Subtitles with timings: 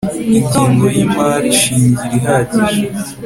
[0.37, 2.81] ingingo ya imari shingiro ihagije